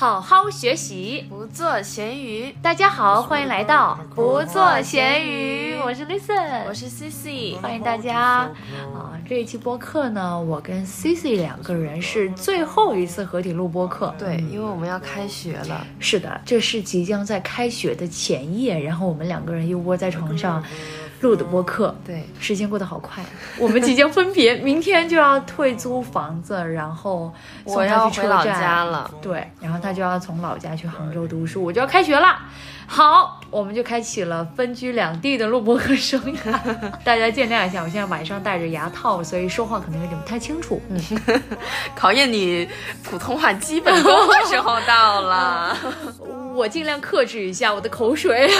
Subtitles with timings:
[0.00, 2.54] 好好学习，不做咸鱼。
[2.62, 9.12] 大家好，欢迎来到不做咸鱼，我是 Listen，我是 CC，欢迎大家啊！
[9.28, 14.14] 这一期播客呢，我跟 CC 两个人是最后一次合体录播客。
[14.18, 15.86] 对，因为我们要开学了。
[15.98, 20.64] 是的，这是即将在开学的前夜，然后我们两个人又窝在床上。
[21.20, 23.22] 录的播客，对，时间过得好快，
[23.58, 27.32] 我们即将分别，明天就要退租房子，然后
[27.64, 32.38] 我要回老家了，对，然后他就要从老家去杭州读书，我就要开学了，
[32.86, 36.58] 好，我们就开启了分居两地的录播课生涯，
[37.04, 40.98] 大家见谅一下，我现在晚上戴着牙套，所以说话可能有点不太清楚，嗯，
[41.94, 42.66] 考验你
[43.04, 45.76] 普通话基本功的时候到了，
[46.56, 48.50] 我尽量克制一下我的口水。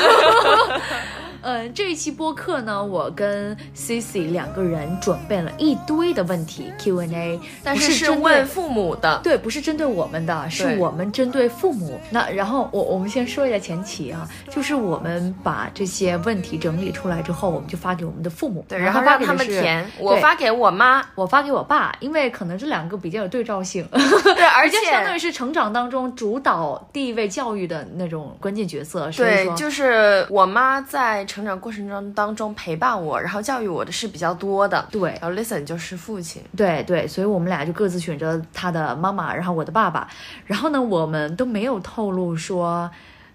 [1.42, 11.98] 嗯，这一期播客呢，我跟 Cici 两个人准备了一堆的问题 Q&A，但是是问父母的，对，不是针对我们的，是我们针对父母。
[12.10, 19.90] 那然后我我们先说一下前提啊，就是我们把这些问题整理出来之后，我们就发给我们的父母，对，然后让他们填。
[19.98, 29.10] 我发给我妈，我发给我爸，因为可能这两个比较有对照性，对， 而且相当于是成长当中主导地位教育的那种关键角色。
[29.12, 31.24] 对，就是我妈在。
[31.30, 34.84] 成长过程中当中陪伴我，然后教育我的是比较多的。
[34.90, 36.42] 对，然后 listen 就是父亲。
[36.56, 40.08] 对对，所以我们俩就各自选择他的妈妈，然后我的爸爸。
[40.44, 42.90] 然后呢，我们都没有透露说。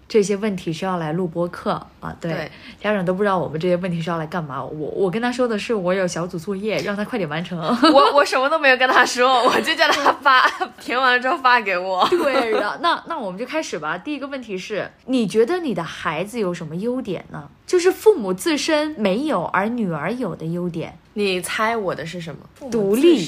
[0.08, 2.16] 这些问题是要来录播课啊？
[2.22, 4.64] 对，家长都不知道我们这些问题是要来干嘛。
[4.64, 7.60] 我我跟他说的是，我有小组作业，让他快点完成。
[7.60, 10.48] 我我什么都没有跟他说， 我就叫他发，
[10.80, 12.08] 填完了之后发给我。
[12.12, 13.98] 对的，那那我们就开始吧。
[13.98, 17.50] 第一个问题是，你觉得你的孩子有什么优点呢？
[17.66, 21.00] 就是父母自身没有而女儿有的优点。
[21.18, 22.70] 你猜我的是什么？
[22.70, 23.26] 独立。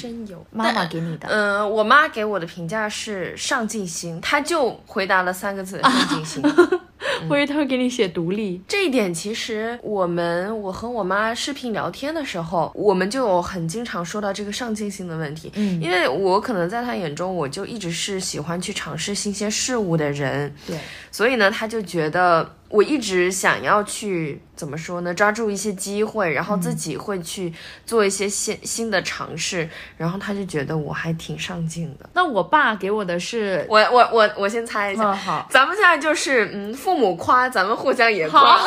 [0.52, 1.28] 妈妈给你的。
[1.30, 6.44] 嗯，我妈给我的评价是上进心，她就回答了三个字：上进心。
[7.30, 8.62] 我以为他会给你写独立。
[8.68, 15.50] 这一点其实我们我和我妈视频聊天的时候，我们就很经常说到这个上进心的问题。
[15.56, 20.54] 嗯，因为我可能在她眼中，我就一直是喜欢去尝试新鲜事物的人。
[20.68, 20.78] 对，
[21.10, 22.57] 所以呢，她就觉得。
[22.70, 25.14] 我一直想要去怎么说呢？
[25.14, 27.54] 抓住一些机会，然后自己会去
[27.86, 32.10] 做一些新新的尝试，然后他就觉得我还挺上进的。
[32.14, 38.58] 那我爸给我的是，我我我我先猜一下，好，咱们现在就是嗯，父母夸，咱们互相也夸，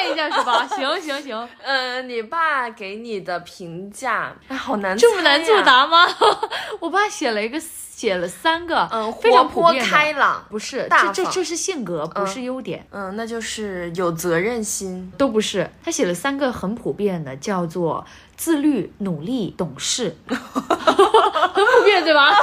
[0.00, 0.66] 猜一下是吧？
[0.66, 6.06] 行 行行，嗯，你爸给你的评价，哎，好难，这么难作答吗？
[6.80, 7.60] 我爸写了一个。
[8.00, 15.70] 写了三个，嗯，活泼开朗，不是，这这这是性格，不是优点，嗯，那就是有责任心，都不是。
[15.84, 18.02] 他写了三个很普遍的，叫做
[18.38, 22.34] 自律、努力、懂事， 很普遍对吧？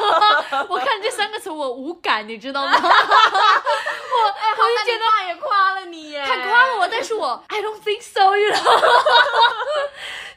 [0.70, 2.74] 我看这三个词我无感，你知道吗？
[4.18, 8.82] 我，我就觉得爸也夸了你耶，他夸了我，但是我 I don't think so，you know。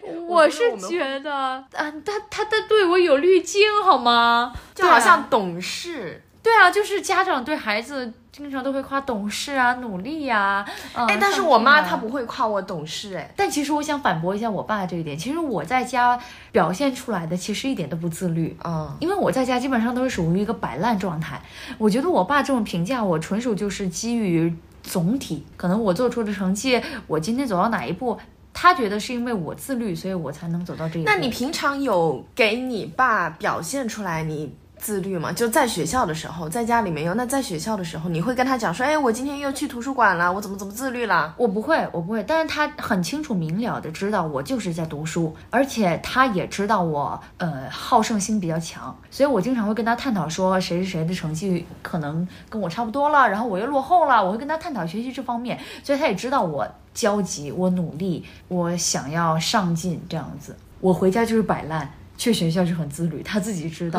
[0.26, 4.52] 我是觉得，嗯，他他他对我有滤镜好吗？
[4.74, 10.64] 就好像懂事，对啊，就是家长对孩子经常都会夸懂事啊、努力呀。
[10.94, 13.30] 哎，但是我妈她不会夸我懂事，哎。
[13.36, 16.18] 但其实我想反驳一下我爸这一点，其实我在家
[16.50, 21.40] 表现出来的其实一点都不自律，嗯，因为我在家基本上都是属于一个摆烂状态。
[21.76, 28.18] 我觉得我爸这种评价我，纯属就是基于总体，可能我做出的成绩，我今天走到哪一步。
[28.52, 31.08] 他觉得是因为我自律，所以我才能走到这一步。
[31.08, 35.30] 那你平常有给你爸表现出来你自律嘛？
[35.32, 37.14] 就在学校的时候，在家里没有。
[37.14, 41.34] 那在学校的时候，你会跟他讲说，哎，我今天又去图书馆了，我怎么怎么自律了？
[41.36, 42.24] 我不会，我不会。
[42.24, 56.66] 但是他很清楚明了的知道我就是在读书，而且他也知道我呃好胜心比较强，所以我经常会跟他探讨说谁谁谁的成绩可能跟我差不多了，然后我又落后了，我会跟他探讨学习这方面，所以他也知道我。
[56.92, 60.56] 焦急，我努力，我想要上进，这样子。
[60.80, 61.88] 我回家就是摆烂，
[62.20, 63.98] 去学校是很自律，他自己知道。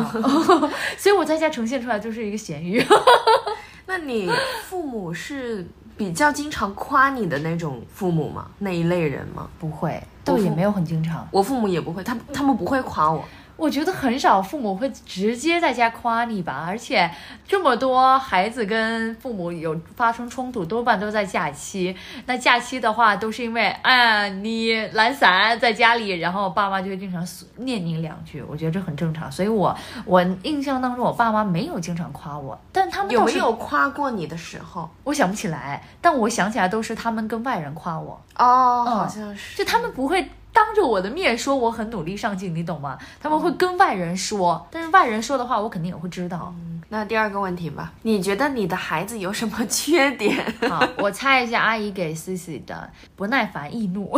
[0.96, 2.85] 所以我在家呈现出来就是一个咸鱼。
[3.88, 4.29] 那你
[4.70, 8.46] 父母是比较经常夸你的那种父母吗？
[8.59, 9.50] 那一类人吗？
[9.58, 11.28] 不会，倒也没有很经常。
[11.32, 13.26] 我父母也不会，他他们不会夸我。
[13.61, 17.08] 我觉得很少父母会直接在家夸你吧，而且
[17.47, 21.96] 这么多孩子跟父母有发生冲突，多半都在假期。
[22.25, 27.23] 那假期的话，都是因为哎你懒散在家里，然后爸妈就会经常
[27.58, 28.41] 念你两句。
[28.41, 29.31] 我觉得这很正常。
[29.31, 34.90] 所以我我印象当中，我爸妈没有经常夸我，但他们有没有夸过你的时候？
[35.03, 40.28] 我想不起来，但我想起来都是他们跟外人夸我哦，好像是，就他们不会。
[40.53, 42.98] 当着我的面说我很努力上进，你懂吗？
[43.22, 46.53] 他们会跟外人说，但是外人说的话我肯定也会知道。
[46.90, 50.53] 那第二个问题吧，你觉得你的孩子有什么缺点？
[50.70, 54.12] 好， 我猜一下，阿姨给 Cici 的不耐烦、易怒。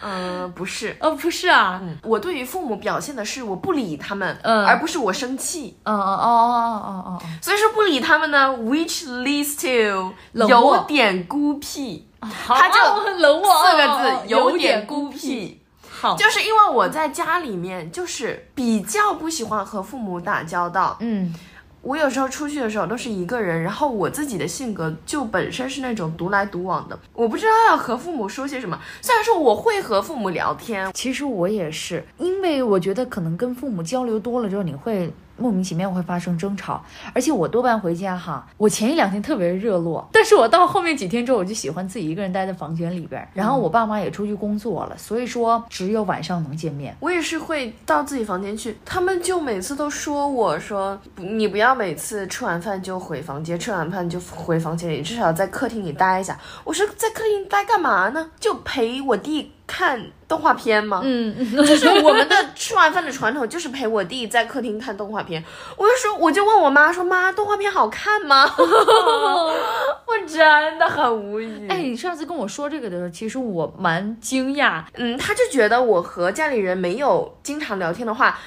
[0.00, 5.76] 嗯， 不是，哦，不是啊，我对于父母表现的是我不理他们，嗯，而不是我生气。
[5.82, 12.07] 嗯哦哦哦哦哦，所以说不理他们呢，which leads to 有点孤僻。
[12.46, 12.78] 他就
[13.18, 15.60] 冷漠四个字，有点孤僻。
[15.88, 20.96] 好，就是因为我在家里面就是比较不喜欢和父母打交道。
[21.00, 21.34] 嗯。
[21.80, 28.78] 我有时候出去的时候都是一个人，然后我自己的性格就本身是那种独来独往的，我不知道要和父母说些什么。
[29.00, 35.10] 虽然说我会和父母聊天，其实我也是，因为我觉得可能跟父母交流多了之后，你会。
[35.38, 46.96] 莫名其妙会发生争吵，而且我多半回家哈，我前一两天特别热络，但是我到后面几天之后，我就喜欢自己一个人待在房间里边，然后我爸妈也出去工作了，所以说只有晚上能见面。
[47.00, 56.38] 我也是会到自己房间去，他们就每次都说我说你不要每次吃完饭就回房间，吃完饭就回房间里，至少在客厅里待一下。
[56.64, 58.30] 我说在客厅待干嘛呢？
[58.40, 59.52] 就陪我弟。
[59.68, 61.02] 看动画片吗？
[61.04, 65.44] 嗯，就是我们的吃完饭的传统，就是陪我弟在客厅看动画片。
[65.76, 71.68] 我就说，我就问我妈说：“妈，动画片好看吗？” 我真的很无语。
[71.68, 74.82] 哎，你上次跟我说这个的时候，其实我蛮惊讶。
[74.94, 78.38] 嗯，他就觉得我和家里人没有经常聊天的话，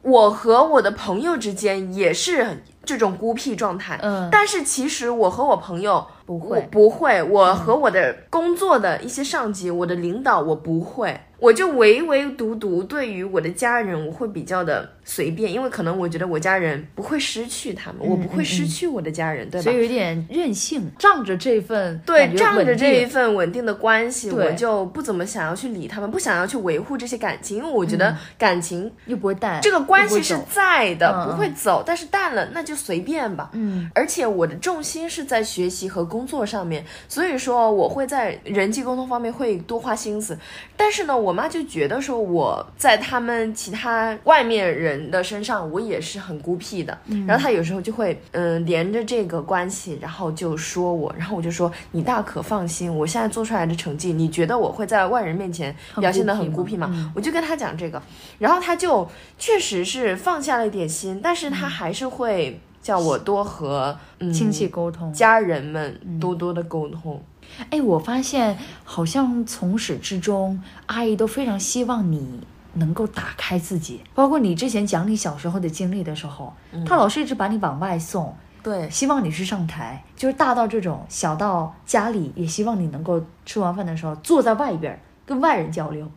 [0.00, 3.98] 我和我的朋友之间也是这种孤僻状态。
[4.02, 6.06] 嗯，但是其实我和我朋友。
[6.30, 7.20] 不会，不会。
[7.20, 11.18] 我和我的工作的一些上级，我的领导，我不会。
[11.40, 19.62] 我就唯唯独独对于我的家人，我会比较的随便，因为可能我觉得我家人不会失去他们，我不会失去我的家人，对吧？
[19.62, 33.48] 所以有点任性，仗着这份对，仗着这一份稳定的关系，我就不怎么想要去理他们，不想要去维护这些感情，因为我觉得感情又不会淡，这个关系是在的，不会走，但是淡了那就随便吧。
[33.54, 40.38] 嗯，而且我的重心是在学习和工作上面，所以说我会在人际沟通方面会多花心思，
[40.76, 46.96] 但是呢，我妈就觉得说我在他们其他外面人的身上，我也是很孤僻的。
[47.26, 57.12] 然后她有时候就会嗯连着这个关系，然后就说我，然后我就说你大可放心，我现在做出来的成绩，你觉得我会在外人面前表现得很孤僻吗？
[57.14, 58.02] 我就跟她讲这个，
[58.38, 59.08] 然后她就
[59.38, 62.60] 确实是放下了一点心，但是她还是会。
[62.82, 63.98] 叫我多和
[64.32, 67.22] 亲戚沟通，家人们多多的沟通。
[67.70, 72.40] 哎，我发现好像从始至终，阿姨都非常希望你
[72.74, 74.00] 能够打开自己。
[74.14, 76.54] 包括你之前讲你小时候的经历的时候，
[76.86, 80.02] 她老是一直把你往外送，对，希望你去上台。
[80.16, 86.08] 就是大到这种，小到家里也希望你能够吃完饭的时候坐在外边跟外人交流。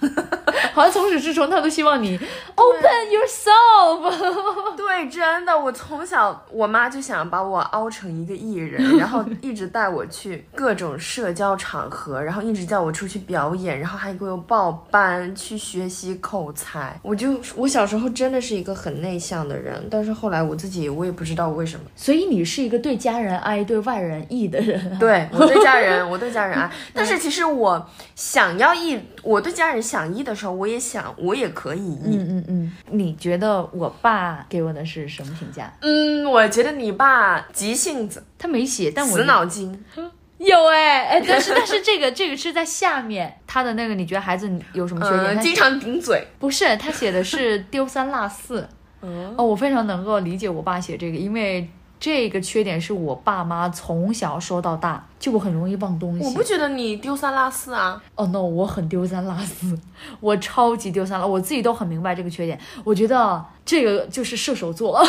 [0.72, 2.18] 好像从始至终，他都希望你
[2.54, 4.12] open yourself。
[4.76, 16.98] 对，真的，我从小我妈就想把我凹成一个艺人， 然后一直带我去各种社交场合，然后一直叫我出去表演，然后还给我报班去学习口才。
[17.02, 21.84] 我就我小时候真的是一个很内向的人，但是后来我自己我也不知道为什么。
[21.94, 24.98] 所以你是一个对家人爱、对外人义的人。
[24.98, 31.98] 对我对家人，我对家人爱，但是其实我想要义，我对家人想义的时候，我也想，我也可以。
[32.04, 35.72] 嗯嗯嗯，你觉得我爸给我的是什么评价？
[35.82, 39.84] 嗯，我觉得你爸急性子，他没写，但我死脑筋。
[40.38, 45.40] 有哎哎，但是但是这个这个是在下面，他的那个你觉得孩子有什么缺点？
[45.40, 46.26] 经常顶嘴。
[46.40, 48.68] 不是，他写的是丢三落四。
[49.36, 51.68] 哦，我非常能够理解我爸写这个，因为
[52.00, 55.06] 这个缺点是我爸妈从小说到大。
[55.24, 57.98] 就我很容易忘东西，我不觉得你丢三落四啊。
[58.14, 59.74] 哦，no，我很丢三落四，
[60.20, 62.60] 我超级丢三落，我自己都很明白这个缺点。
[62.84, 65.02] 我觉得这个就是射手座，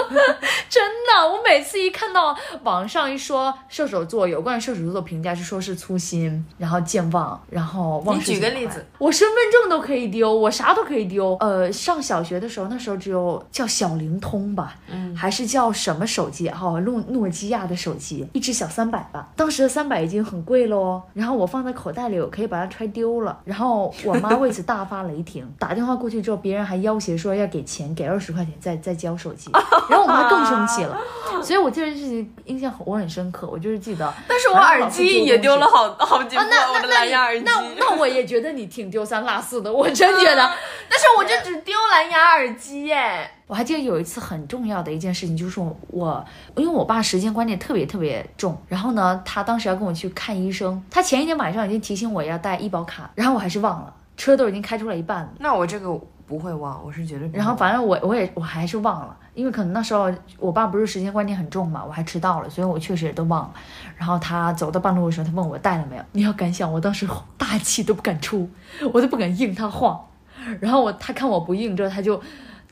[0.70, 1.04] 真的。
[1.30, 8.16] 我每次一看到网上一说射手座，有关于射手座的评价是说是粗心，然后健忘，然后忘。
[8.16, 11.36] 你举个例子，我身份证都可以丢，我啥都可以丢。
[11.40, 16.48] 呃，上小学的时候，那时候只有叫小灵通吧，嗯，还是叫什么手机？
[16.48, 19.28] 哈，诺诺基亚的手机，一只小三百吧。
[19.36, 23.36] 当时的三百已经很贵了哦，然后我放在口袋里，我可以把它揣丢了。
[23.44, 29.50] 然后我妈为此大发雷霆， 打电话过去之后，别人还要挟说要给钱，给二十块钱再再交手机。
[29.90, 30.98] 然后我妈更生气了，
[31.42, 34.12] 所以我这件事情印象我很深刻，我就是记得。
[34.28, 37.44] 但是我耳机也丢了好好几个，我的蓝牙耳机。
[37.44, 40.50] 那那我也觉得你挺丢三落四的，我真觉得。
[40.88, 43.30] 但是我就只丢蓝牙耳机耶。
[43.46, 46.24] 我还记得有一次很重要的一件事情，就是我，
[46.56, 55.28] 因为我爸时间观念特别特别重，然后呢，他当时要跟我去看医生，他前一天晚上已经提醒我要带医保卡，然后我还是忘了，车都已经开出来一半了。
[55.38, 56.00] 那我这个。
[56.26, 63.52] 不会忘，我是绝对然后反正我我也我还是忘了，因为可能那时候我爸不是时间观念很重嘛，我还迟到了，所以我确实也都忘了。
[63.94, 68.48] 然后他走到半路的时候，他问我带了没有，你要敢想，我当时 大气都不敢出，
[68.94, 70.02] 我都不敢应他话。
[70.60, 72.18] 然后我他看我不应之后，他就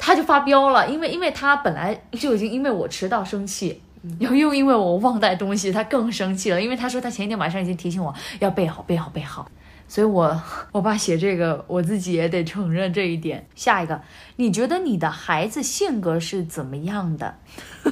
[0.04, 3.80] 他就发飙了，因为因为他本来就已经因为我迟到生气。
[4.18, 9.46] 然后又因为我忘带东西，他更生气了，因为他说他前一天晚上已经提醒我要备好、备好、备好。
[9.86, 10.42] 所以我
[10.72, 13.46] 我爸写这个，我自己也得承认这一点。
[13.54, 14.00] 下一个，
[14.36, 17.36] 你觉得你的孩子性格是怎么样的？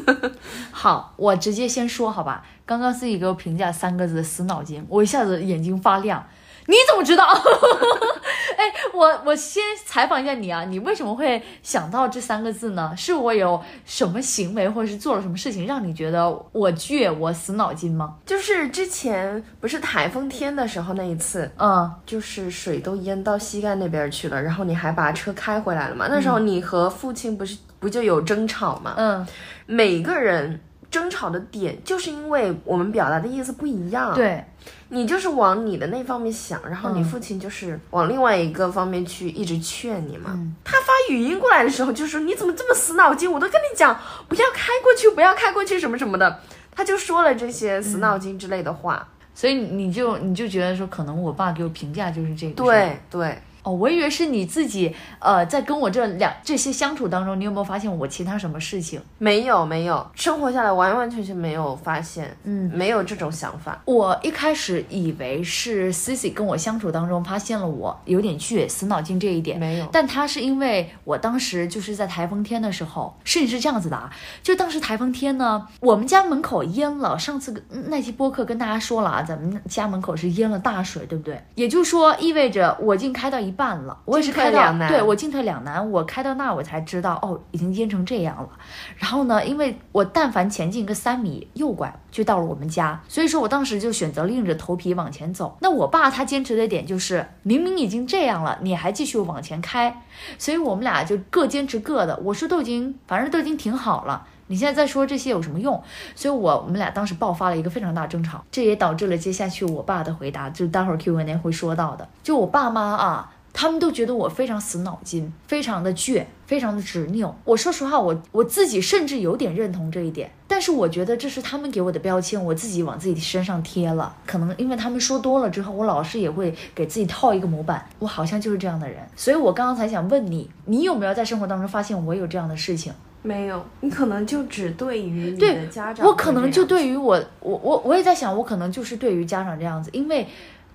[0.73, 2.45] 好，我直接先说好吧。
[2.67, 6.27] 刚刚自己给我评价三个字“死脑筋”，我一下子眼睛发亮。
[6.67, 7.25] 你怎么知道？
[8.61, 12.93] 哎，我我先采访一下你啊，你为什么会想到这三个字呢？
[12.95, 18.17] 是我有什么行为或者是做了什么事情让你觉得我倔，我死脑筋吗？
[18.27, 26.07] 就是之前不是台风天的时候那一次，嗯，就是水都淹到膝盖那边去了，然后你还把车开回来了嘛？
[26.11, 28.93] 那时候你和父亲不是不就有争吵嘛？
[28.99, 29.27] 嗯，
[29.65, 34.45] 每个人争吵的点就是因为我们表达的意思不一样。，对，
[34.93, 40.33] 你就是往你的那方面想，然后你嗯父亲就是往另外一个方面去一直劝你嘛。
[40.35, 43.31] 嗯他发语音过来的时候就说你怎么这么死脑筋？
[43.31, 49.07] 我都跟你讲不要开过去，不要开过去什么什么的，他就说了这些死脑筋之类的话。
[49.33, 52.55] 所以你就你就觉得说，可能我爸给我评价就是这个。
[52.55, 53.39] 对对，
[53.71, 59.01] 哦，我以为是你自己，呃，在跟我这两这些相处当中，你有没有发现我其他什么事情？
[59.19, 63.81] 没有没有，生活下来完完全全没有发现，嗯，没有这种想法。
[63.85, 74.11] 我一开始以为是 Cici 跟我相处当中发现了我有点倔、死脑筋这一点，没有但他是因为我当时就是在台风天的时候，事情是这样子的啊，
[74.43, 77.19] 就当时台风天呢，我们家门口淹了。
[77.19, 81.41] 上次那期播客跟大家说了啊，咱们家门口是淹了大水，对不对？
[81.55, 88.49] 也就是说，意味着我已经开到一半了，我也是开到两难对我进退两难，我开到那儿我才知道哦，已经淹成这样了。
[88.97, 95.59] 然后呢，因为我但凡前进个三米右拐就到了我们家，所以说我当时就选择硬着头皮往前走。
[95.61, 100.03] 那我爸他坚持的点就是，明明已经这样了，你还继续往前开，
[100.39, 102.19] 所以我们俩就各坚持各的。
[102.25, 104.27] 我说都已经，反正都已经挺好了。
[104.47, 105.81] 你现在再说这些有什么用？
[106.17, 112.09] 所以我我们俩当时爆发了一个非常大争吵，这也导致了接下去我爸的回答，就是待会儿 Q&A 会说到的。
[112.25, 117.35] 就我爸妈啊，他们都觉得我非常死脑筋，非常的倔，非常的执拗。
[117.45, 124.17] 我说实话，我我自己甚至有点认同这一点，但是我觉得这是他们给我的标签，我自己往自己身上贴了。
[124.27, 128.99] 可能因为他们说多了之后，我老是也会给自己套一个模板，我好像就是这样的人。
[129.17, 132.93] 所以我刚刚才想问你，你有没有在生活当中发现我有这样的事情？
[133.23, 140.27] 没有，你可能就只对于你的家长，我可能就对于我，我我我也在想，我可能就是对于家长这样子，因为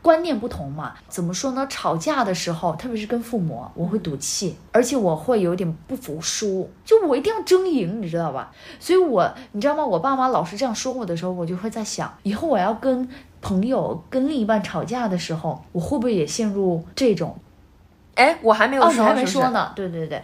[0.05, 0.93] 观念不同嘛。
[1.09, 1.65] 怎么说呢？
[1.67, 8.51] 吵架的时候，特别是跟父母，我会赌气，而且我会有点不服输，就我一定要争赢，你知道吧？
[8.79, 9.83] 所以我，你知道吗？
[9.83, 13.09] 我爸妈老是这样说我的时候，我就会在想，以后我要跟
[13.41, 17.35] 朋友、跟另一半吵架的时候，我会不会也陷入这种？
[18.13, 19.49] 哎，我还没有哦，说，你还没说。
[19.49, 19.71] 呢。
[19.75, 20.21] 对对对，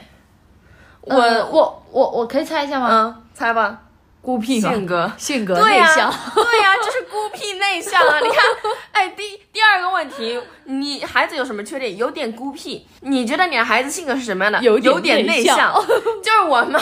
[1.02, 2.88] 我呃我我我可以猜一下吗？
[2.92, 3.82] 嗯，猜吧，
[4.22, 4.72] 孤僻吗？
[4.72, 5.12] 性格。
[5.18, 6.14] 性格、内向。
[6.36, 8.20] 对呀、就是孤僻内向啊！
[8.20, 8.38] 你看，
[8.92, 11.98] 哎，第第二个问题，你孩子有什么缺点？
[11.98, 12.86] 有点孤僻。
[13.02, 14.60] 你觉得你的孩子性格是什么样的？
[14.62, 15.74] 有有点内向内向，
[16.24, 16.80] 就是我妈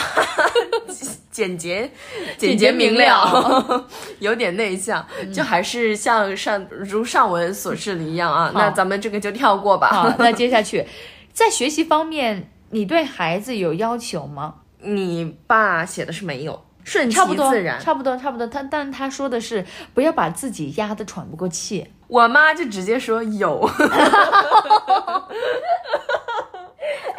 [1.30, 1.90] 简洁、
[2.36, 3.86] 简洁明了，
[4.18, 8.50] 有点内向，就还是像上如上文所示的一样啊。
[8.54, 9.88] 那咱们这个就跳过吧。
[9.88, 10.84] 好，那接下去，
[11.32, 14.56] 在学习方面，你对孩子有要求吗？
[14.82, 17.80] 你爸写的是没有，顺其差不多自然，。
[17.80, 18.46] 差不多，差不多。
[18.46, 21.86] 他，但他说的是不要把自己压得喘不过气。
[22.08, 23.68] 我妈就直接说有。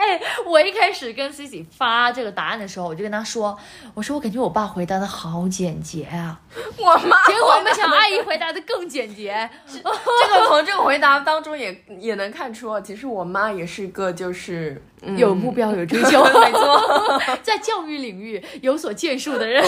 [0.01, 3.55] 哎，我一开始跟 C C 发这个答案的时候，我就跟他说，
[3.93, 6.39] 我说我感觉我爸回答的好简洁啊，
[6.77, 9.47] 我妈结果没想到阿姨回答的更简洁。
[9.71, 17.21] 这个从这个回答当中也也能看出，其实我妈也是个就是、嗯、有目标、有追求， 没错。
[17.43, 19.63] 在教育领域有所建树的人。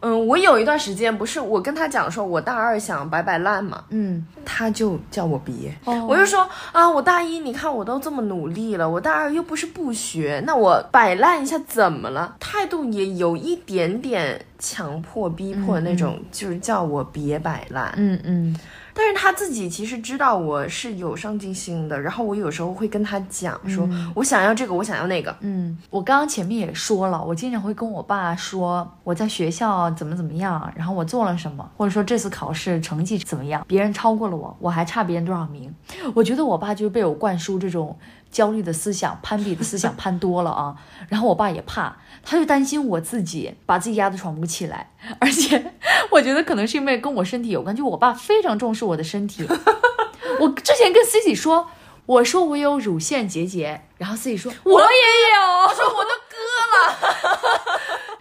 [0.00, 5.74] 嗯，我有一段时间不是我跟他讲说，我大二想摆摆烂嘛，嗯，他就叫我别。
[5.84, 12.36] 哦我就说啊，我大一你看我都这么努力了，我大二又不是不学，那我摆烂一下怎么了？
[12.40, 17.92] 态度也有一点点强迫逼迫那种，就是叫我别摆烂。
[17.96, 18.56] 嗯嗯
[19.02, 25.34] 但是他自己其实知道我是有上进心的，然后我有时候会跟他讲说，我想要这个，我想要那个。
[25.40, 35.74] 嗯，我刚刚前面也说了，我经常会跟我爸说我在学校怎么怎么样，然后我做了什么，或者说这次考试成绩怎么样，别人超过了我，我还差别人多少名。
[36.14, 37.96] 我觉得我爸就是被我灌输这种
[38.30, 40.76] 焦虑的思想、攀比的思想攀多了啊。
[41.08, 44.90] 然后我爸也怕，他就担心我自己把自己压得喘不过气来。
[45.18, 45.72] 而且
[46.10, 49.46] 我觉得可能是因为跟我身体有关，就我爸非常重视我的身体。
[50.40, 51.68] 我之前跟 Cici 说，
[52.06, 56.36] 我说我有乳腺结节，然后 C C 说我也有，我说我都割
[56.72, 57.56] 了。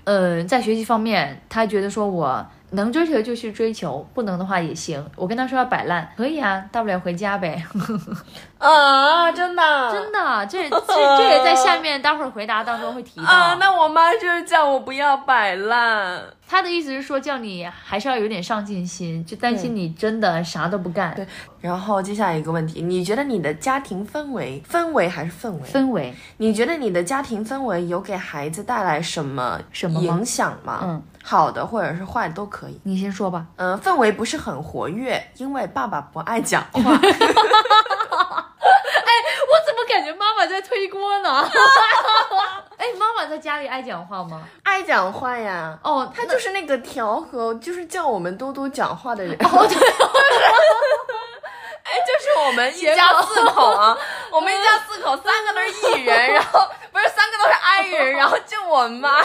[0.05, 2.45] 嗯， 在学习方面，他觉得说我。
[2.71, 5.03] 能追求就去追求，不能的话也行。
[5.15, 7.63] 我跟他说要摆烂，可以啊，大不了回家呗。
[8.59, 13.25] 啊，真的，真的，这这这也在下面待会儿回答当中会提到。
[13.25, 16.21] 啊，那我妈就是叫我不要摆烂。
[16.47, 21.13] 她的意思是说，叫你还是要有点上进心，就担心你真的啥都不干。
[21.15, 21.25] 对。
[21.61, 25.69] 然后接下来一个问题，你觉得你的家庭氛围，氛围还是氛围？
[25.69, 26.13] 氛围。
[26.37, 30.79] 你觉得你的家庭氛围有给孩子带来什么什么影响吗？
[30.83, 31.03] 嗯。
[31.29, 33.45] 好的或者是坏的都可以，你先说吧。
[33.57, 36.79] 嗯，氛围不是很活跃，因为爸爸不爱讲话。
[36.81, 37.03] 哎，
[39.45, 41.47] 我怎么感觉妈妈在推锅呢？
[42.77, 44.41] 哎，妈妈在家里爱讲话吗？
[44.63, 45.77] 爱讲话呀。
[45.83, 49.33] 哦，她就是那个调和，就是叫我们多多讲话的人。
[49.35, 49.77] 哦，对。
[51.83, 53.95] 哎，就是我们一家四口啊，
[54.31, 59.23] 我们一家四口三个都是艺人，然后不是三个都是 I 人，然后就我妈。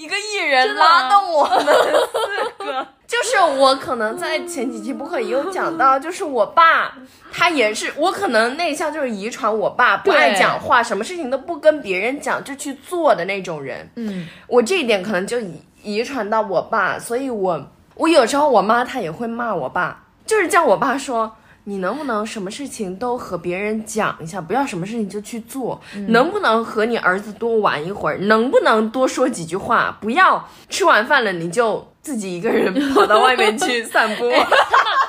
[0.00, 6.94] 一个艺人拉动我们四个， 就是我可能在前几期播客也有讲到， 就是我爸
[7.30, 13.90] 他也是，我可能内向就是遗传我爸不爱讲话，什么事情都不跟别人讲就去做的那种人。
[13.96, 17.62] 嗯，我这一点可能就遗遗传到我爸，所以我
[17.96, 21.36] 我有时候我妈她也会骂我爸，就是叫我爸说。
[21.70, 25.80] 你能不能什么事情都和别人讲一下，不要什么事情就去做？
[26.08, 28.18] 能不能和你儿子多玩一会儿？
[28.26, 29.96] 能不能多说几句话？
[30.00, 34.28] 不要吃完饭了你就自己一个人跑到外面去散步。
[34.28, 34.36] 骂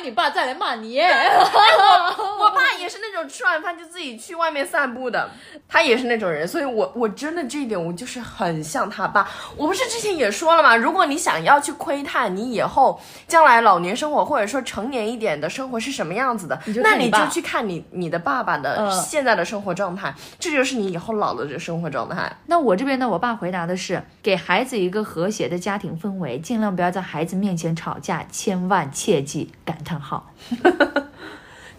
[0.00, 5.30] 你爸再来骂你，我我爸也是那种吃完饭就自己去外面散步的，
[5.68, 9.28] 他也是那种人，所以我我真的这一点我就是很像他爸。
[9.56, 10.74] 我不是之前也说了吗？
[10.74, 22.30] 如果你想要去窥探你以后将来老年生活或者说成年一点的生活是什么样子的，那你就去看你你的爸爸的现在的生活状态，这就是你以后老了的生活状态。
[22.46, 29.20] 那我这边呢，我爸回答的是给孩子一个和谐的家庭氛围，尽量不要在孩子面前吵架，千万切。
[29.20, 30.22] 记感叹号，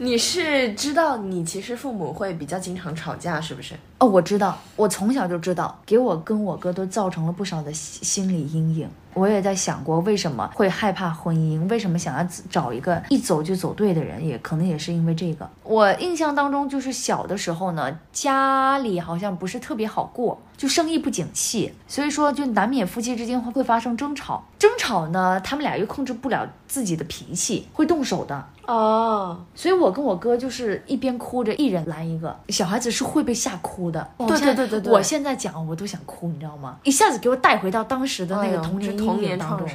[0.04, 3.76] 你是知道你其实父母会比较经常吵架是不是？
[4.00, 8.90] 哦，我知道，我从小就知道，给我跟我哥都造成了不少的心理阴影。
[9.14, 15.48] 我也在想过为什么会害怕婚姻，为什么想要找一个一走就走对的人，也可能也是因为这个。
[15.62, 24.44] 我印象当中就是小的时候呢，家里好像不是特别好过，就生意不景气，所以说就难免夫妻之间会会发生争吵。
[24.58, 29.44] 争吵呢，他们俩又控制不了自己的脾气，会动手的哦。
[29.54, 32.36] 所以我跟我哥就是一边哭着，一人拦一个。
[32.50, 34.08] 小孩子是会被吓哭的。
[34.20, 34.94] 对对对对对。
[34.94, 36.78] 我现在讲我都想哭，你知道吗？
[36.84, 38.92] 一下子给我带回到当时的那个童年。
[39.02, 39.68] 阴影当中。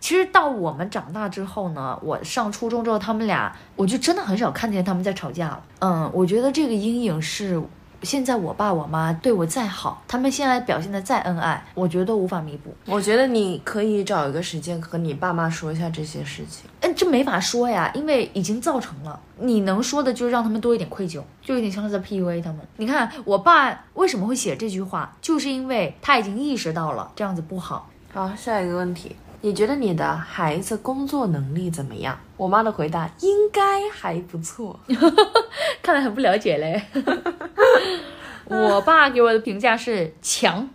[0.00, 5.62] 其实到我们长大之后呢，我上初中之后，他们俩我就真的很少看见他们在吵架了。
[5.78, 7.62] 嗯，我觉得这个阴影是，
[8.02, 12.74] 现在我爸我妈对我再好，他们现在表现的再恩爱，我觉得都无法弥补。
[12.86, 16.68] 我觉得你可以找一个时间和你爸妈说一下这些事情。
[16.80, 19.18] 嗯，这没法说呀，因为已经造成了。
[19.38, 22.60] 你能说的就是让他们多一点愧疚，就有点像是在 PUA 他们。
[22.76, 27.88] 你看我爸为什么会写这句话，就是因为他已经意识到了这样子不好。
[28.12, 32.18] 好，下一个问题，你觉得你的孩子工作能力怎么样？
[32.36, 34.78] 我妈的回答应该还不错，
[35.82, 36.80] 看来很不了解嘞。
[38.46, 40.68] 我爸给我的评价是强，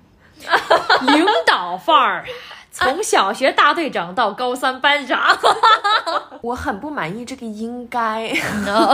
[1.08, 2.26] 领导范儿。
[2.80, 5.20] 从小学大队长到高三班长，
[6.42, 8.28] 我很不满意这个应该，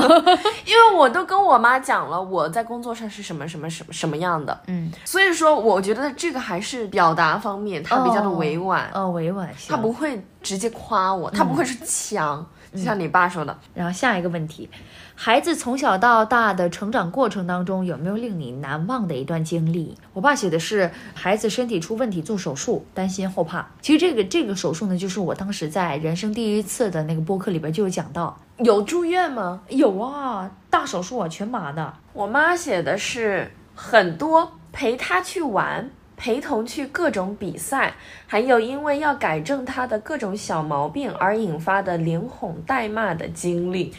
[0.66, 13.58] 因为我都跟我妈讲了我在工作上是什么什么什么什么样的，嗯，所以说我觉得这个还是表达方面，他比较的委婉，哦，委婉，他不会直接夸我，他不会是强，就像你爸说的。
[13.74, 14.70] 然后下一个问题。
[15.16, 19.96] 孩子从小到大的成长过程当中，有没有令你难忘的一段经历？
[20.12, 23.66] 我爸写的是孩子身体出问题做手术，担心后怕。
[23.80, 29.62] 其实这个这个手术呢，就是我当时在人生第一次的那个播客里边就有讲到，有住院吗？
[29.70, 31.94] 有啊，大手术啊，全麻的。
[32.12, 37.94] 我妈写的是很多陪他去玩，陪同去各种比赛，
[38.26, 43.94] 还有因为要改正他的各种小毛病而引发的连哄带骂的经历。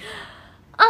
[0.77, 0.85] 啊，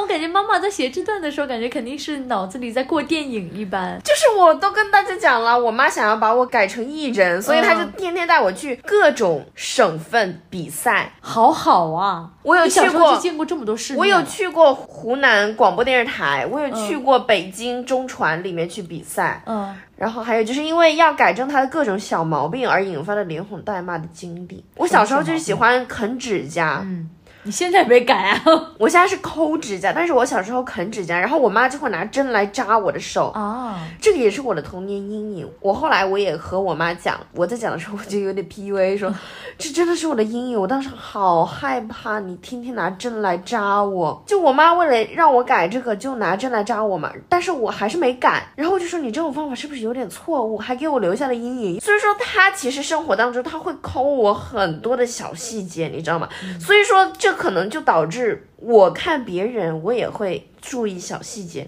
[0.00, 4.00] 我感觉妈妈在写这段的时候，感觉肯定是脑子里在过电影一般。
[4.04, 11.12] 就是我都跟大家讲了，我妈想要把我改成艺人，所以她就天天带我去各种省份比赛。
[11.20, 13.96] 好好啊，我有去过，就见过这么多事。
[13.96, 19.42] 我有去过湖南广播电视台，我有去过北京中传里面去比赛。
[19.46, 24.64] 嗯，然后还有就是因为要改正他的各种小毛病而引发的连哄带骂的经历。
[24.76, 26.80] 我小时候就喜欢啃指甲。
[26.84, 27.10] 嗯。
[27.46, 28.42] 你现在没改啊？
[28.76, 35.48] 我现在是抠指甲，但是我小时候啃指甲，然后我妈就会拿针来扎我的手啊，这个也是我的童年阴影。
[35.60, 39.14] 我后来我也和我妈讲，我在讲的时候我就有点 PUA，说
[39.56, 40.60] 这真的是我的阴影。
[40.60, 48.48] 我当时好害怕你天天拿针来扎我，就我妈为了让我改这个，就拿针来扎我嘛，但是我还是没改。
[48.56, 51.80] 然后我就说你这种方法是不是有点错误，还给我留下了阴影。
[51.80, 56.28] 所以说她其实生活当中她会抠我很多的小细节，你知道吗？
[56.58, 57.35] 所以说这。
[57.36, 61.64] 可能就导致我看别人，我也会注意小细节，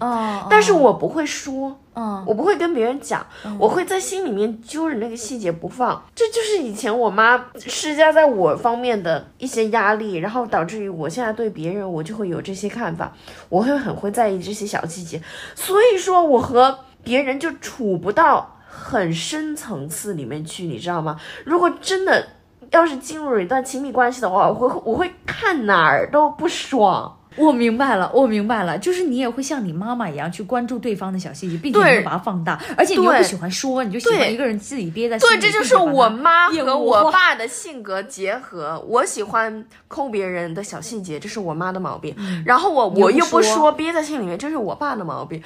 [0.49, 3.25] 但是我不会说，嗯我不会跟别人讲，
[3.57, 6.03] 我会在心里面揪着那个细节不放。
[6.15, 13.13] 这就是以前我妈施加在我方面的一些压力，然后导致于我现在对别人，我就会有这些看法，
[13.47, 15.21] 我会很会在意这些小细节，
[15.55, 21.19] 所以说我和别人就处不到很深层次里面去，你知道吗？
[21.45, 22.27] 如果真的。
[22.71, 27.15] 要是进入一段亲密关系的话，我会我会看哪儿都不爽。
[27.35, 35.39] 我明白了，我明白了，就是你也会像你妈妈一样去关注对方的小细节，并且会把它放大，而且你又不喜欢说，你就喜欢一个人自己憋在心里。
[35.39, 38.83] 对，这就是我妈和我爸的性格结合。
[38.87, 42.13] 我喜欢抠别人的小细节，这是我妈的毛病。
[42.45, 45.41] 然后我我又不说，憋在心里面，这是我爸的毛病。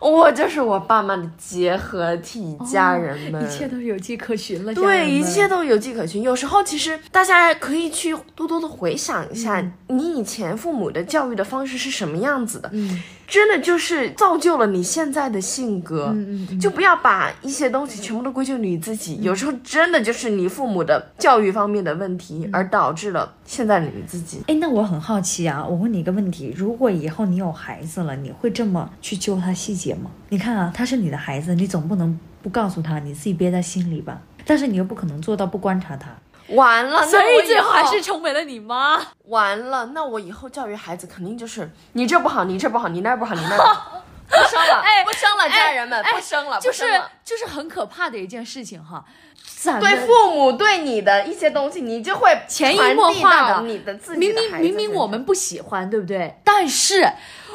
[0.00, 4.74] 我就是我爸妈的结合体，家人们，一切都有迹可循了。
[4.74, 6.22] 对，一切都有迹可循。
[6.22, 12.70] 有时候其实大家可以去多多的回想一下，你以前父母的教育的方式是什么样子的。
[12.72, 13.02] 嗯。
[13.26, 16.14] 真的就是造就了你现在的性格，
[16.60, 19.18] 就不要把一些东西全部都归咎你自己。
[19.20, 24.42] 有时候真的就是你父母的教育方面的问题，而导致了现在的你自己。
[24.46, 30.10] 哎，那我很好奇啊，我问你一个问题：如果以后你有孩子了，你会这么去揪他细节吗？
[30.28, 34.20] 你看啊，他是你的孩子，你总不能不告诉他，你自己憋在心里吧？
[34.44, 36.08] 但是你又不可能做到不观察他。
[36.50, 39.00] 完了，所以最后还是成为了你妈。
[39.26, 46.84] 完了，那我以后教育孩子肯定就是你这不好，你这不好，你那不好，你那不好， 不生了，哎不生了，家人们不生了，就是
[47.24, 49.04] 就是很可怕的一件事情哈。
[49.80, 56.38] 对父母对你的一些东西，你就会潜移默化的你的自己明明明明我们不喜欢，对不对？
[56.44, 57.10] 但是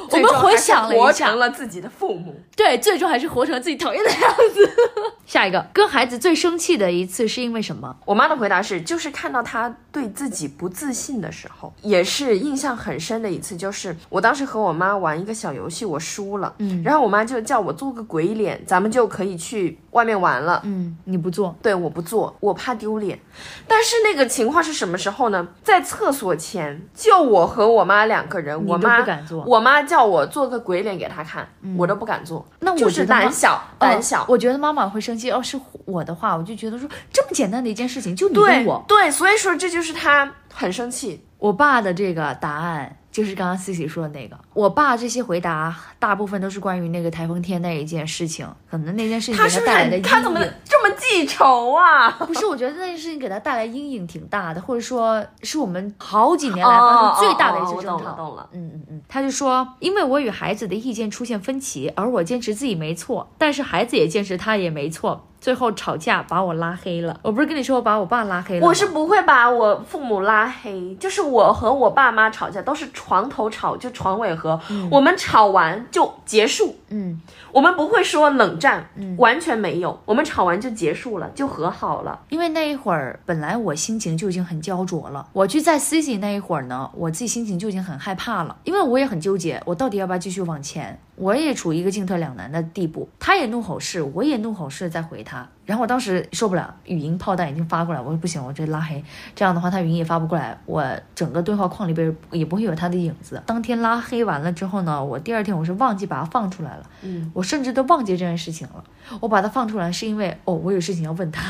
[0.10, 2.36] 我们回想了一下，活成了自己的父母。
[2.56, 4.69] 对，最终还是活成了自己讨厌的样子。
[5.25, 7.95] 下一个，跟孩子最生气的一次是因为什么？
[8.06, 13.56] 我妈的回答是，就是看到他对自己不自信的时候，也是印象很深的一次。
[13.56, 20.62] 就是我当时和我妈玩一个小游戏，我输了，嗯，然后我妈就叫我做个鬼脸，咱们就可以去外面玩了。
[20.65, 23.17] 嗯，你不做，对，我不做，我怕丢脸。
[23.65, 25.47] 但是那个情况是什么时候呢？
[25.63, 32.46] 在厕所前，就我和我妈两个人，我妈不敢做，我妈叫我做个鬼脸给他看，我都不敢做。
[32.60, 34.26] 那我是胆小，胆小。
[34.28, 35.28] 我觉得妈妈会生气。
[35.28, 41.26] 要是我的话，我就觉得说这么简单的一件事情，就你问我，对，所以说这就是他很生气。
[41.38, 42.98] 我爸的这个答案。
[43.12, 50.10] 就是刚刚思琪说的那个，我爸这些回答大部分都是关于那个台风天那一件事情，可能那件事情给他带来的阴影。
[50.10, 52.10] 他怎么这么记仇啊？
[52.12, 58.12] 不是，我觉得那件事情给他带来阴影挺大的，或者说是我们好几年来发生最大的一次争吵。
[58.13, 59.02] 懂了，嗯嗯嗯。
[59.10, 65.28] 他就说，因为我与孩子的意见出现分歧，而我坚持自己没错，但是孩子也坚持他也没错。
[65.41, 74.60] 最后吵架把我拉黑了，我不是跟你说我把我爸拉黑了我是不会把我父母拉黑，就是我和我爸妈吵架都是床头吵就床尾和，
[74.91, 77.19] 我们吵完就结束，嗯，
[77.51, 82.19] 我们不会说冷战，嗯，完全没有，我们吵完就结束了，就和好了。
[82.30, 90.99] 因为那一会儿本来我心情就已经很焦灼了，我去在 C C 那一会儿呢，我自己心情就已经很害怕了，因为我也很纠结，我到底要不要继续往前。
[91.21, 95.47] 我也处于一个进退两难的地步，他也怒吼式，我也怒吼式在回他。
[95.67, 99.03] 然后我当时受不了，语音炮弹已经发过来，我说不行，我这拉黑，
[99.36, 103.39] 这样的话他语音也发不过来，我整个对话框里边也不会有他的影子。
[103.45, 108.84] 当天拉黑完了之后呢，我第二天我是忘记把它放出来了，嗯，我甚至都忘记这件事情了。
[109.19, 111.43] 我把它放出来是因为哦，我有事情要问他。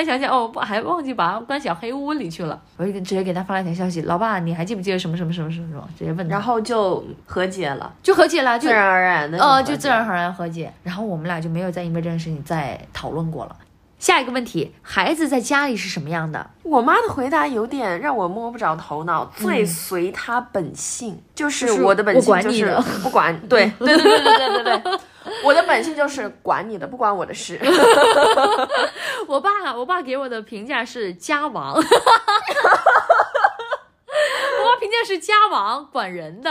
[0.00, 5.86] 突然想起哦，不还忘记把他关小黑屋里去了，我就直接给他发了一条消息，老爸，你还记不记得什么什么什么什么什么？
[5.98, 10.72] 直接问他，然后就和解了，就和解了，就自然而然的，呃，就自然而然和解。
[10.82, 13.54] 然后我们俩就没有再因为这件事情再讨论过了。
[13.98, 16.48] 下一个问题，孩子在家里是什么样的？
[16.62, 25.00] 我妈的回答有点让我摸不着头脑，最随她本性，就是我的本性就是不管，对对对对对对对，
[25.44, 27.60] 我的本性就是管你的，不关我的事。
[29.28, 31.74] 我爸我爸给我的评价是家王。
[34.62, 36.50] 我爸评价是家王管人的，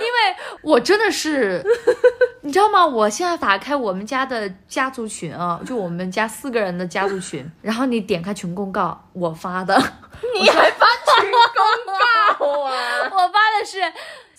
[0.00, 1.64] 因为我真的是，
[2.42, 2.84] 你知道吗？
[2.86, 9.74] 我现在打开我们家的家族群啊，就我们家四个人的家族群，然后你点开群公告，我发的，
[10.34, 10.86] 你还发
[11.20, 11.40] 群公
[12.48, 12.72] 告啊？
[13.10, 13.80] 我发的是。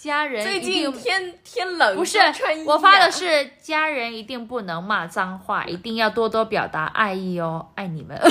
[0.01, 2.17] 家人最近天天冷，不是
[2.65, 8.19] 我发的是家人一定不能骂脏话， 一定要多多表达爱意哦，爱你们。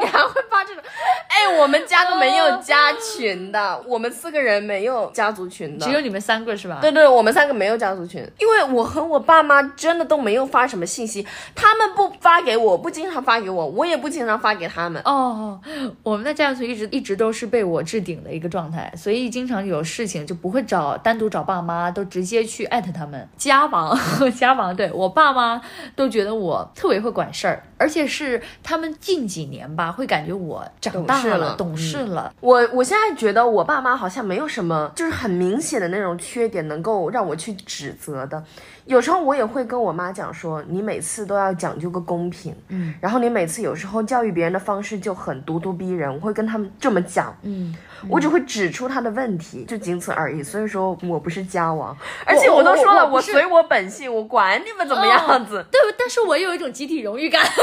[0.00, 0.82] 你还会发这种？
[1.28, 6.78] 哎，我们家都没有加群的， 我们四个人没有家族群的，只有你们三个是吧？
[6.80, 15.02] 对对，我们三个没有家族群，因为我和我爸妈真的都没有发什么信息，他们不发给我，不经常发给我，我也不经常发给他们。
[15.04, 15.60] 哦，
[16.04, 20.59] 我们的家族群一直一直都是被我置顶的一个状态，所以经常有事情就不会。
[20.62, 23.28] 找单独找爸妈，都直接去艾特他们。
[23.36, 23.98] 家王，
[24.32, 25.60] 家王，对我爸妈
[25.94, 32.32] 都觉得我特别会管事儿，而且是他们近几年吧，会感觉我长大了，懂事了。
[32.40, 38.42] 我我现在觉得我爸妈好像没有什么，就是很明显的那种缺点能够让我去指责的。
[38.90, 47.72] 有时候我也会跟我妈讲说，你每次都要讲究个公平，嗯，然后你每次有时候教育别人的方式就很咄咄逼人，我会跟他们这么讲，嗯。
[48.08, 50.42] 我只会指出他的问题，就仅此而已。
[50.42, 55.62] 所以说我不是家王，而且我都说了，我随我本性，我管你们怎么样子。
[55.70, 57.60] 对，但是我有一种集体荣誉感， 我有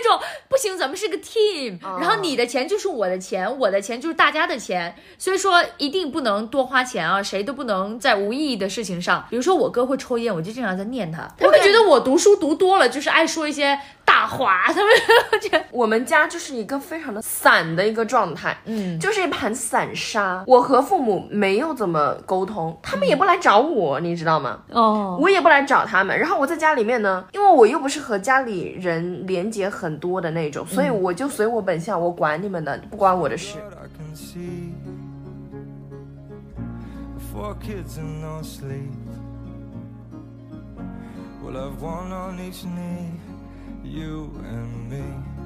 [0.00, 13.78] 一种不行，咱们是个 team，然后你的钱就是我的钱，我的钱就是大家的钱，所以说一定不能多花钱啊，谁都不能在无意义的事情上，比如说我哥会抽烟，我就经常在念他，他们觉得我读书读多了，就是爱说一些。
[14.04, 20.44] 大话， 他们觉我们家就是一个非常的散的一个状态，嗯，就是一盘散沙。
[20.46, 24.58] 我和父母没有怎么沟通，他们也不来找我，你知道吗？
[24.70, 26.18] 哦，我也不来找他们。
[26.18, 33.56] 然后我在家里面呢，因为我又不是和家里人连接很多的那种，所以我就随我本相，我管你们的，不关我的事。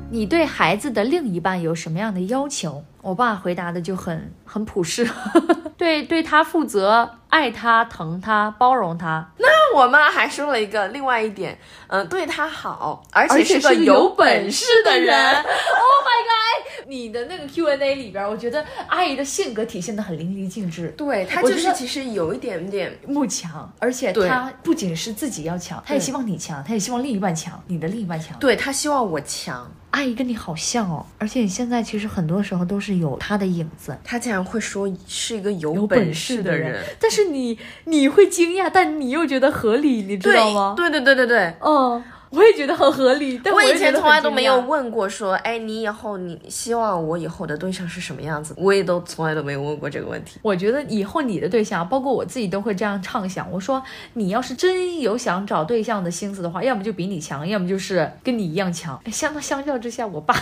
[0.08, 2.84] 你对孩子的另一半有什么样的要求？
[3.02, 5.04] 我爸回答的就很很朴实，
[5.76, 9.32] 对对他负责，爱他，疼他，包容他。
[9.38, 11.58] 那我妈还说了一个另外一点，
[11.88, 15.14] 嗯，对他好，而且是个有本事的人。
[15.14, 16.86] Oh my god！
[16.88, 20.88] 你的那个 Q&A 里边，我觉得阿姨的性格体现的很淋漓尽致。
[20.96, 28.38] 对她就是其实有一点点慕强，而且她不仅是自己要强，她也希望你强，她也希望另一半强，你的另一半强。
[28.38, 29.70] 对她希望我强。
[29.92, 33.96] 阿姨跟你好像哦，而且你现在其实很多时候都是有她的影子。
[34.04, 40.74] 她竟然会说是一个有本事的人，但是你你会惊讶，但你又觉得合理，你知道吗？
[40.76, 42.02] 对对对对对，嗯。
[42.30, 48.52] 我也觉得很合理，但我以前从来都没有问过说，哎，你以后你希望我以后的对象是什么样子？
[48.58, 50.40] 我也都从来都没有问过这个问题。
[50.42, 53.50] 我觉得以后你的对象，包括我自己都会这样畅想。
[53.50, 53.80] 我说，
[54.14, 59.00] 你要是真有想找对象的心思的话，要么就比你强，要么就是跟你一样强。
[59.10, 60.34] 相相较之下，我爸，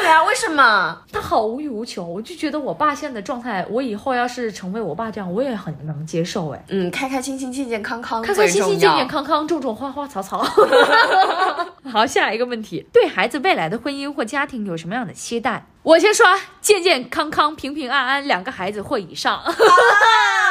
[0.00, 2.04] 对啊，为什么他好无欲无求？
[2.04, 6.50] 我就觉得我爸现在的状态，我以后要是成为我爸这样，我也很能接受。
[6.50, 10.46] 哎，嗯，开开心心，健健康康，开开心心，健健康康，种种花花草草。
[11.90, 15.66] 好，下一个问题，对孩子未来的婚姻或家庭有什么样的期待？
[15.82, 16.26] 我先说，
[16.60, 19.42] 健健康康，平平安安，两个孩子或以上。
[19.46, 19.52] 为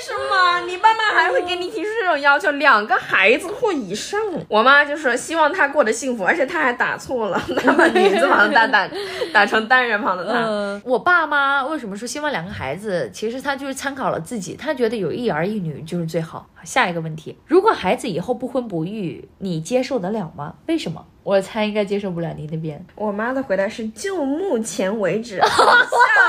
[0.00, 2.50] 什么你爸妈还会给你提出这种要求？
[2.52, 8.88] 两个孩子或以上，我妈就说希望他过得幸福，而且他还打错了，他把女字旁的“打”
[9.32, 10.80] 打成单人旁的“他”。
[10.84, 13.10] 我爸妈为什么说希望两个孩子？
[13.12, 16.46] 其实他就是参考了自己，他觉得有一儿一女就是最好。
[16.64, 20.54] 下一个问题，如果孩子以后不婚不育，你接受得了吗？
[20.66, 21.04] 为什么？
[21.22, 22.32] 我猜应该接受不了。
[22.36, 25.64] 你那边，我妈的回答是：就目前为止， 好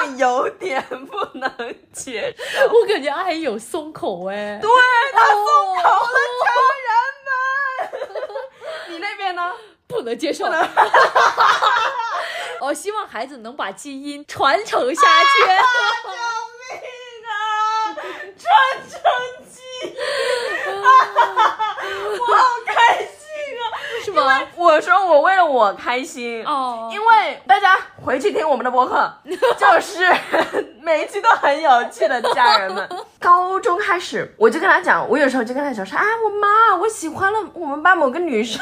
[0.05, 1.51] 像有点不能
[1.91, 2.67] 接受。
[2.67, 4.69] 我感觉阿姨有松口哎，对，
[5.13, 5.43] 他松
[5.77, 6.51] 口了，家
[6.85, 6.91] 人
[7.25, 7.29] 们。
[8.93, 9.53] 你那边呢？
[9.87, 10.45] 不能接受。
[12.61, 15.43] 我希望孩子能把基因传承下去。
[15.45, 16.09] 救
[16.61, 16.79] 命
[17.29, 17.95] 啊！
[17.95, 18.53] 传
[18.89, 18.99] 承
[19.49, 19.95] 基因，
[22.19, 23.09] 我好开心。
[24.03, 24.41] 是吗？
[24.55, 30.05] 我说我为了我开心哦，因为大家回去听我们的播客， 就是
[30.81, 32.87] 每一期都很有趣的家人们。
[33.19, 38.61] 高中开始，我就跟他讲，我有时候就跟他讲说，啊，我妈，我喜欢了我们班某个女生，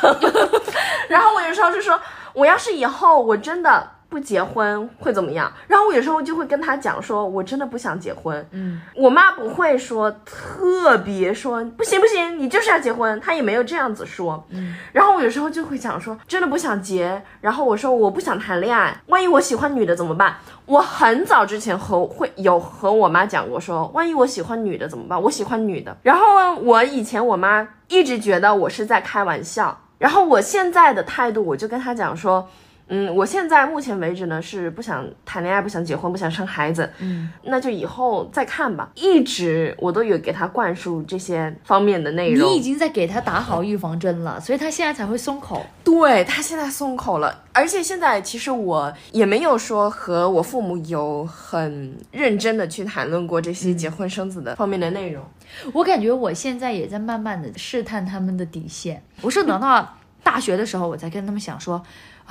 [1.10, 2.00] 然后我有时候就说，
[2.34, 3.89] 我要是以后我真的。
[4.13, 5.52] 不结婚会怎么样？
[5.67, 8.47] 然后我有时候就会跟他讲说，我真的不想结婚。
[8.52, 14.45] 嗯，我妈不会说特别说不行不行，你就是要结婚，她也没有这样子说。
[14.49, 17.23] 嗯，然后我有时候就会讲说，真的不想结。
[17.41, 20.36] 然后我说我不想谈恋爱，万一我喜欢女的怎么办？
[20.67, 25.19] 我很早之前和会有和我妈讲过说，万一我喜欢女的怎么办？
[25.19, 25.97] 我喜欢女的。
[26.04, 32.47] 然后我以前我妈一直觉得我是在开玩笑，然后我现在的态度我就跟她讲说。
[32.88, 36.89] 嗯，我现在目前为止呢是不想谈恋爱，不想结婚，不想生孩子。
[37.00, 38.91] 嗯，那就以后再看吧。
[38.96, 42.50] 一直我都有给他灌输这些方面的内容。
[42.50, 45.65] 你已经在给他打好预防针了，所以他现在才会松口。
[45.84, 55.24] 对他现在松口了，而且现在其实我也没有说和我父母有很认真的去谈论过这些结婚生子的方面的内容。
[55.72, 59.02] 我感觉我现在也在慢慢的试探他们的底线。
[59.22, 61.82] 我是等到大学的时候，我才跟他们想说。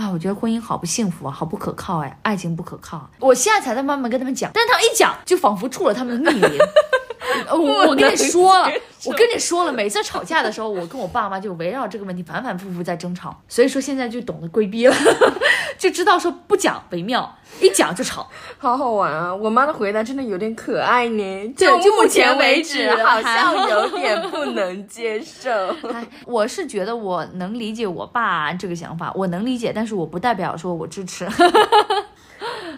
[0.03, 3.09] 啊，我觉得婚姻好不幸福啊，好不可靠哎，爱情不可靠。
[3.21, 6.59] 我现在才在慢慢跟他们讲，但是他们一讲，就仿佛触了他们的逆鳞。
[7.51, 8.71] 我我跟你说了，
[9.05, 14.95] 我跟你说了，每次吵架的时候，我跟我爸妈就围绕这个问题反反复复在争吵，所以说现在就懂得规避了，
[15.79, 19.35] 就知道说不讲为妙，一讲就吵， 好好玩啊！
[19.35, 25.51] 我妈的回答真的有点可爱呢，就目前为止好像有点不能接受。
[26.27, 31.29] 我是觉得我能理解我爸这个想法，我能理解，但是我不代表说我支持。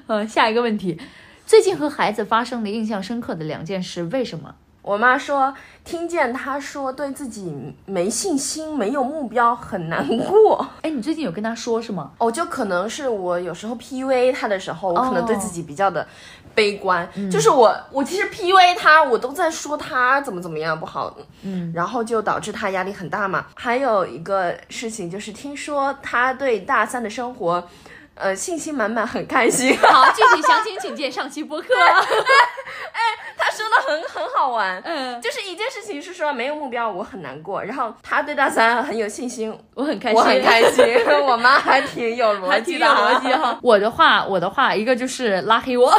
[0.06, 1.00] 嗯，下一个问题。
[1.46, 4.54] 最近和孩子发生的印象深刻的两件事，为什么？
[4.80, 5.54] 我妈说，
[5.84, 10.66] 听见他说对自己没信心、没有目标，很难过。
[10.82, 12.12] 哎，你最近有跟他说是吗？
[12.18, 16.06] 哦，就可能是我有时候 PUA 他的时候，我可能对自己比较的
[16.54, 17.06] 悲观。
[17.30, 23.46] 就是我，我其实 PUA 他，我都在说他怎么怎么样不好，嗯，然后就导致他压力很大嘛。
[23.54, 27.68] 还有一个事情就是，听说他对大三的生活。
[28.14, 29.76] 呃，信心满满，很开心。
[29.82, 31.68] 好，具体详情请见上期播客。
[32.92, 33.00] 哎，
[33.36, 34.80] 他说的很很好玩。
[34.84, 37.62] 嗯，就是一件事情是说没有目标，我很难过。
[37.62, 40.84] 然后他对大三很有信心，我很开心，我很开心。
[41.26, 43.58] 我妈还挺有逻辑的，逻辑哈。
[43.62, 45.92] 我的话，我的话，一个就是拉黑我。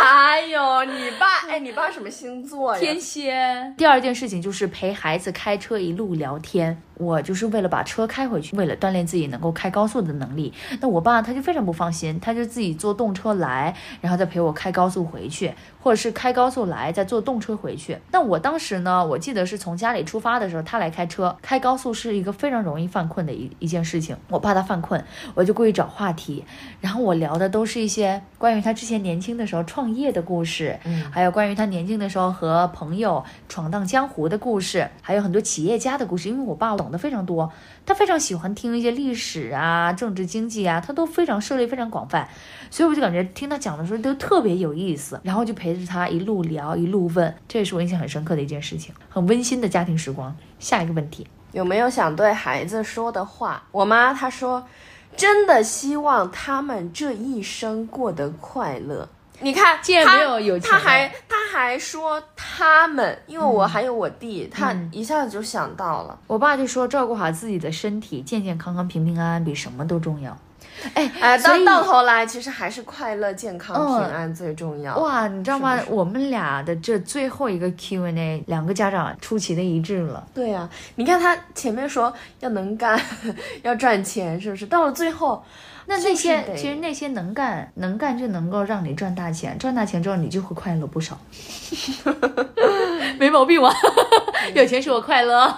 [0.00, 2.80] 哎呦，你爸，哎，你爸什么星座呀？
[2.80, 3.72] 天蝎。
[3.76, 6.82] 第二件事情就是陪孩子开车一路聊天。
[6.94, 10.52] 我就是为了把车开回去，为了锻炼自己能够开高速的能力。
[10.80, 17.96] 那我爸他就非常不放心，他就自己坐动车来，然后再陪我开高速回去，或者是开高速来再坐动车回去。
[18.10, 24.16] 那我当时呢，我记得是从家里出发的时候，他来开车，开高速是一个非常容易犯困的一一件事情。
[24.28, 26.44] 我怕他犯困，我就故意找话题，
[26.80, 36.28] 然后我聊的都是一些关于他之前年轻的时候创业的故事，嗯，还有关于他年轻的时候和朋友闯荡江湖的故事，还有很多企业家的故事。
[36.28, 36.88] 因为我爸懂。
[36.88, 37.52] 得非常多，
[37.84, 42.28] 他非常喜欢听一些历史啊、政治经济啊，他都非常涉猎非常广泛，
[42.70, 50.32] 所以我就感觉听他讲的时候都特别有意思，然后就陪着他一路聊一路问，这也是我印象很深刻的一件事情，很温馨的家庭时光。
[50.60, 53.64] 下一个问题，有没有想对孩子说的话？
[53.72, 54.64] 我妈她说，
[55.16, 59.08] 真的希望他们这一生过得快乐。
[59.40, 66.16] 你看，既然没有有钱，他还他还说他们，因为我还有我弟，他一下子就想到了。
[66.28, 70.36] 我爸就说照顾好自己的身体，健健康康、平平安安比什么都重要。
[70.94, 74.96] 哎哎， 到到头来其实还是快乐、健康、平安最重要。
[74.98, 75.78] 哇，你知道吗？
[75.88, 80.26] 我们俩的这最后一个 Q&A，两个家长出奇的一致了。
[80.34, 83.00] 对呀，你看他前面说要能干，
[83.62, 84.66] 要赚钱，是不是？
[84.66, 85.42] 到了最后。
[85.90, 91.18] 那那些其实那些能干能干就能够让你赚大钱，赚大钱之后你就会快乐不少，
[93.18, 93.72] 没毛病吧？
[94.54, 95.48] 有钱使我快乐。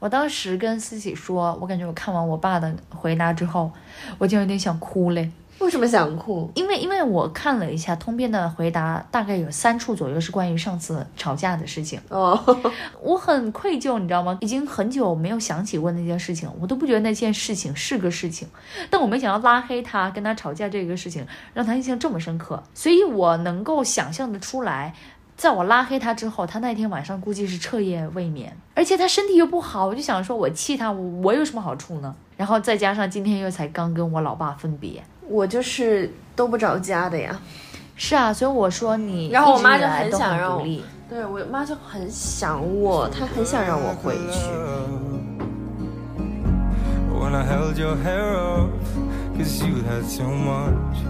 [0.00, 3.70] 我当时跟思琪说，我感觉我看完我爸的回答之后，
[4.18, 5.30] 我就有点想哭嘞。
[5.58, 6.50] 为什么想哭？
[6.54, 12.00] 因为因为我看了一下通篇的回答，大概有三处左右是关于上次吵架的事情。
[12.08, 12.34] 哦，
[13.02, 14.38] 我很愧疚，你知道吗？
[14.40, 18.48] 已经很久没有想起过那件事情，我都不觉得那件事情是个事情。
[18.88, 24.94] 但我没想到拉黑他，跟他吵架这个事情让他印象这么深刻，所以我能够想象的出来，
[25.40, 32.14] 在我拉黑他之后，他那天晚上估计是彻夜未眠，而且他身体又不好，我就想说，我气他，我我有什么好处呢？
[32.36, 35.02] 然后再加上今天又才刚跟我老爸分别。
[35.26, 37.40] 我就是都不着家的呀，
[37.96, 40.66] 是啊，所以我说你，然后我妈就很想让我，
[41.08, 44.50] 对我妈就很想我，她很想让我回去。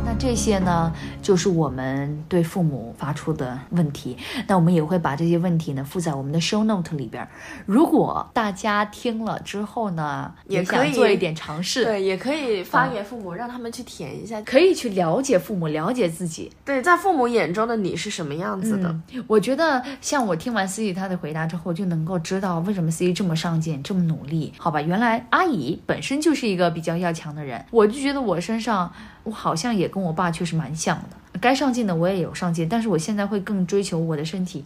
[0.04, 4.16] 那这些呢，就是我们对父母发出的问题。
[4.46, 7.26] 那我们也会把这些问题呢附在我们的 show note 里边。
[7.66, 16.50] 如果大家听了之后呢，也可以做一点尝试，对，也可以发给父母，让他们去填一下，可以去了解父母，了解自己。
[16.64, 18.94] 对，在父母眼中的你是什么样子的？
[19.26, 24.52] 我觉得，像我听完思怡她的回答之后，就能够知道为什么思怡这么上进，这么努力。
[24.58, 28.92] 好吧，原来阿姨本身就是一个比较要强的人，我就觉得我身上。
[29.22, 34.64] 我好像也跟我爸确实蛮像的，该上进的我也有上进，但是我现在会更追求我的身体。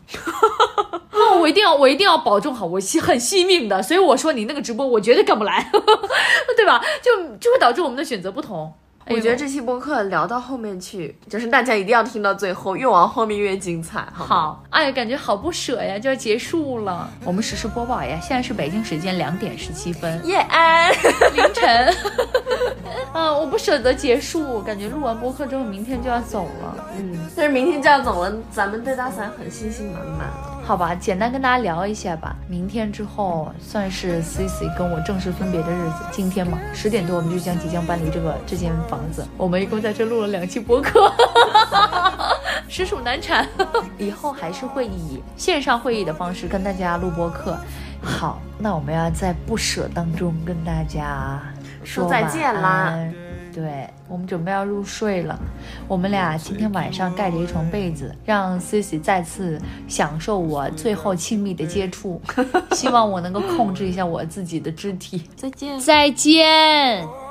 [1.10, 5.68] 那，我一定要，我一定要保重好，我惜很惜命的，所以我说你那个直播我绝对干不来，
[6.56, 6.80] 对吧？
[7.02, 8.72] 就就会导致我们的选择不同。
[9.10, 14.06] 我觉得这期播客聊到后面去，就是大家一定要听到最后，越往后面越精彩。
[14.12, 17.08] 好，哎呀，感觉好不舍呀，就要结束了。
[17.24, 20.90] 我们实时播报呀，现在是北京时间两点十七分，夜安
[21.34, 21.94] 凌晨。
[23.12, 26.86] 嗯， 我不舍得结束，感觉录完播客之后，明天就要走了。
[26.96, 30.30] 嗯，但是明天就要走了，咱们对大三很信心满满。
[30.66, 32.34] 好吧，简单跟大家聊一下吧。
[32.48, 36.04] 明天之后算是 C C 跟我正式分别的日子。
[36.10, 39.24] 今天嘛，十点多我们就将即将搬离这个这间房子。
[39.36, 41.12] 我们一共在这录了两期播客，
[42.66, 43.46] 实属难产。
[43.98, 47.56] 以后还是会以线上会议的方式跟大家录播客。
[48.02, 51.40] 好，那我们要在不舍当中跟大家
[51.84, 52.94] 说再见啦。
[53.54, 55.38] 对我们准备要入睡了，
[55.86, 62.20] 我们俩今天晚上盖着一床被子，让 Cici 再次享受我最后亲密的接触，
[62.72, 65.22] 希望我能够控制一下我自己的肢体。
[65.36, 67.23] 再见，再见。